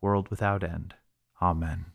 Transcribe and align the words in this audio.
world 0.00 0.28
without 0.28 0.62
end. 0.62 0.94
Amen. 1.40 1.86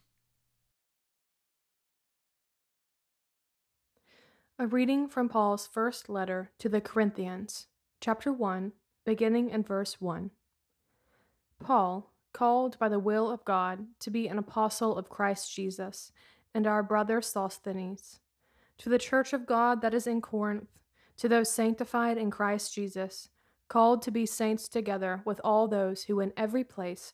A 4.59 4.67
reading 4.67 5.07
from 5.07 5.29
Paul's 5.29 5.67
first 5.67 6.09
letter 6.09 6.51
to 6.59 6.69
the 6.69 6.79
Corinthians, 6.79 7.67
chapter 7.99 8.31
1, 8.31 8.71
beginning 9.05 9.49
in 9.49 9.63
verse 9.63 9.99
1. 9.99 10.31
Paul, 11.59 12.13
called 12.33 12.77
by 12.79 12.89
the 12.89 12.99
will 12.99 13.31
of 13.31 13.43
God 13.45 13.87
to 13.99 14.11
be 14.11 14.27
an 14.27 14.37
apostle 14.37 14.97
of 14.97 15.09
Christ 15.09 15.53
Jesus, 15.53 16.11
and 16.53 16.67
our 16.67 16.83
brother 16.83 17.21
Sosthenes, 17.21 18.19
to 18.77 18.89
the 18.89 18.99
church 18.99 19.33
of 19.33 19.45
God 19.45 19.81
that 19.81 19.93
is 19.93 20.07
in 20.07 20.21
Corinth, 20.21 20.69
to 21.17 21.27
those 21.27 21.51
sanctified 21.51 22.17
in 22.17 22.29
Christ 22.29 22.73
Jesus, 22.73 23.29
called 23.67 24.01
to 24.03 24.11
be 24.11 24.25
saints 24.25 24.67
together 24.67 25.21
with 25.25 25.41
all 25.43 25.67
those 25.67 26.03
who 26.03 26.19
in 26.19 26.31
every 26.37 26.63
place 26.63 27.13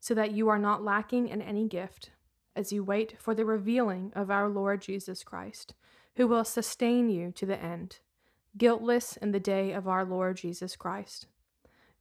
so 0.00 0.14
that 0.14 0.32
you 0.32 0.48
are 0.48 0.58
not 0.58 0.84
lacking 0.84 1.28
in 1.28 1.42
any 1.42 1.66
gift, 1.66 2.10
as 2.54 2.72
you 2.72 2.82
wait 2.82 3.16
for 3.18 3.34
the 3.34 3.44
revealing 3.44 4.12
of 4.14 4.30
our 4.30 4.48
Lord 4.48 4.80
Jesus 4.80 5.22
Christ, 5.22 5.74
who 6.16 6.26
will 6.26 6.44
sustain 6.44 7.08
you 7.08 7.30
to 7.32 7.46
the 7.46 7.60
end, 7.60 8.00
guiltless 8.56 9.16
in 9.16 9.32
the 9.32 9.40
day 9.40 9.72
of 9.72 9.86
our 9.86 10.04
Lord 10.04 10.36
Jesus 10.36 10.76
Christ. 10.76 11.26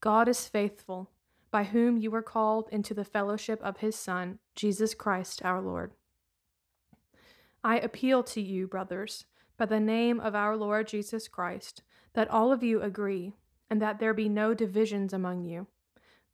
God 0.02 0.28
is 0.28 0.48
faithful, 0.48 1.10
by 1.52 1.64
whom 1.64 1.98
you 1.98 2.12
were 2.12 2.22
called 2.22 2.70
into 2.72 2.94
the 2.94 3.06
fellowship 3.06 3.62
of 3.62 3.78
his 3.78 3.96
Son, 3.96 4.40
Jesus 4.56 4.94
Christ 4.94 5.44
our 5.44 5.62
Lord. 5.62 5.92
I 7.64 7.80
appeal 7.80 8.24
to 8.24 8.42
you, 8.42 8.68
brothers, 8.68 9.26
by 9.58 9.66
the 9.66 9.80
name 9.80 10.20
of 10.20 10.36
our 10.36 10.56
Lord 10.56 10.88
Jesus 10.88 11.28
Christ, 11.28 11.84
that 12.14 12.30
all 12.30 12.52
of 12.52 12.64
you 12.64 12.82
agree, 12.82 13.34
and 13.70 13.82
that 13.82 14.00
there 14.00 14.14
be 14.14 14.30
no 14.30 14.54
divisions 14.54 15.14
among 15.14 15.44
you, 15.46 15.68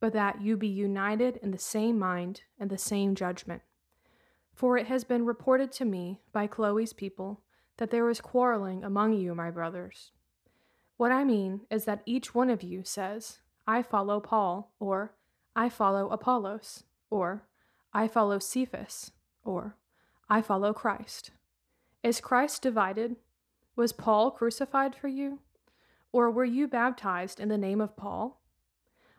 but 0.04 0.12
that 0.12 0.42
you 0.42 0.54
be 0.54 0.68
united 0.68 1.38
in 1.38 1.50
the 1.50 1.56
same 1.56 1.98
mind 1.98 2.42
and 2.60 2.68
the 2.68 2.76
same 2.76 3.14
judgment. 3.14 3.62
For 4.52 4.76
it 4.76 4.86
has 4.86 5.02
been 5.02 5.24
reported 5.24 5.72
to 5.72 5.86
me 5.86 6.20
by 6.30 6.46
Chloe's 6.46 6.92
people 6.92 7.40
that 7.78 7.90
there 7.90 8.10
is 8.10 8.20
quarreling 8.20 8.84
among 8.84 9.14
you, 9.14 9.34
my 9.34 9.50
brothers. 9.50 10.10
What 10.98 11.10
I 11.10 11.24
mean 11.24 11.62
is 11.70 11.86
that 11.86 12.02
each 12.04 12.34
one 12.34 12.50
of 12.50 12.62
you 12.62 12.82
says, 12.84 13.38
I 13.66 13.80
follow 13.80 14.20
Paul, 14.20 14.74
or 14.78 15.14
I 15.56 15.70
follow 15.70 16.10
Apollos, 16.10 16.84
or 17.08 17.48
I 17.94 18.06
follow 18.06 18.38
Cephas, 18.38 19.10
or 19.42 19.78
I 20.28 20.42
follow 20.42 20.74
Christ. 20.74 21.30
Is 22.02 22.20
Christ 22.20 22.60
divided? 22.60 23.16
Was 23.74 23.94
Paul 23.94 24.32
crucified 24.32 24.94
for 24.94 25.08
you? 25.08 25.38
Or 26.12 26.30
were 26.30 26.44
you 26.44 26.68
baptized 26.68 27.40
in 27.40 27.48
the 27.48 27.56
name 27.56 27.80
of 27.80 27.96
Paul? 27.96 28.43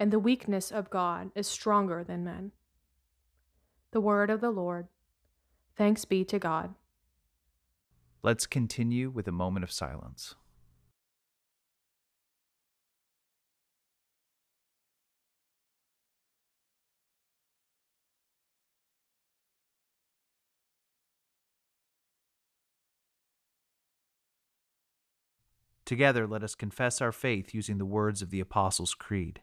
and 0.00 0.10
the 0.10 0.18
weakness 0.18 0.72
of 0.72 0.88
God 0.88 1.30
is 1.34 1.46
stronger 1.46 2.02
than 2.02 2.24
men. 2.24 2.52
The 3.90 4.00
word 4.00 4.30
of 4.30 4.40
the 4.40 4.50
Lord. 4.50 4.88
Thanks 5.76 6.06
be 6.06 6.24
to 6.24 6.38
God. 6.38 6.74
Let's 8.22 8.46
continue 8.46 9.10
with 9.10 9.28
a 9.28 9.32
moment 9.32 9.62
of 9.62 9.70
silence. 9.70 10.36
Together, 25.84 26.26
let 26.26 26.42
us 26.42 26.54
confess 26.54 27.02
our 27.02 27.12
faith 27.12 27.52
using 27.52 27.76
the 27.76 27.84
words 27.84 28.22
of 28.22 28.30
the 28.30 28.40
Apostles' 28.40 28.94
Creed. 28.94 29.42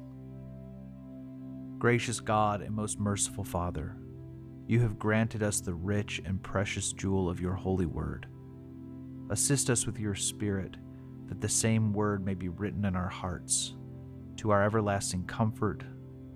Gracious 1.81 2.19
God 2.19 2.61
and 2.61 2.75
most 2.75 2.99
merciful 2.99 3.43
Father, 3.43 3.95
you 4.67 4.81
have 4.81 4.99
granted 4.99 5.41
us 5.41 5.61
the 5.61 5.73
rich 5.73 6.21
and 6.25 6.43
precious 6.43 6.93
jewel 6.93 7.27
of 7.27 7.41
your 7.41 7.55
holy 7.55 7.87
word. 7.87 8.27
Assist 9.31 9.67
us 9.67 9.87
with 9.87 9.97
your 9.97 10.13
Spirit, 10.13 10.77
that 11.25 11.41
the 11.41 11.49
same 11.49 11.91
word 11.91 12.23
may 12.23 12.35
be 12.35 12.49
written 12.49 12.85
in 12.85 12.95
our 12.95 13.09
hearts, 13.09 13.73
to 14.37 14.51
our 14.51 14.63
everlasting 14.63 15.25
comfort, 15.25 15.83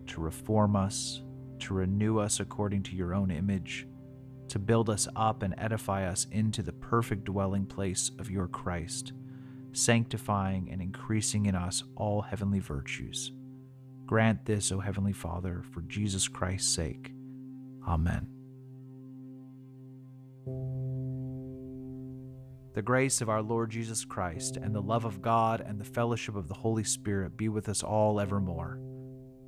to 0.07 0.19
reform 0.19 0.75
us, 0.75 1.21
to 1.59 1.75
renew 1.75 2.17
us 2.17 2.39
according 2.39 2.81
to 2.81 2.95
your 2.95 3.13
own 3.13 3.29
image, 3.29 3.87
to 4.47 4.57
build 4.57 4.89
us 4.89 5.07
up 5.15 5.43
and 5.43 5.53
edify 5.59 6.07
us 6.09 6.25
into 6.31 6.63
the 6.63 6.73
perfect 6.73 7.23
dwelling 7.25 7.67
place 7.67 8.09
of 8.17 8.31
your 8.31 8.47
Christ, 8.47 9.13
sanctifying 9.73 10.71
and 10.71 10.81
increasing 10.81 11.45
in 11.45 11.53
us 11.53 11.83
all 11.95 12.23
heavenly 12.23 12.61
virtues. 12.61 13.31
Grant 14.05 14.45
this, 14.45 14.71
O 14.71 14.79
Heavenly 14.79 15.13
Father, 15.13 15.63
for 15.71 15.81
Jesus 15.81 16.27
Christ's 16.27 16.73
sake. 16.73 17.11
Amen. 17.87 18.27
The 22.75 22.81
grace 22.81 23.21
of 23.21 23.29
our 23.29 23.41
Lord 23.41 23.71
Jesus 23.71 24.03
Christ, 24.05 24.57
and 24.57 24.75
the 24.75 24.81
love 24.81 25.05
of 25.05 25.21
God, 25.21 25.61
and 25.61 25.79
the 25.79 25.85
fellowship 25.85 26.35
of 26.35 26.47
the 26.47 26.53
Holy 26.53 26.83
Spirit 26.83 27.37
be 27.37 27.49
with 27.49 27.69
us 27.69 27.81
all 27.81 28.19
evermore. 28.19 28.79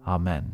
Amen. 0.08 0.54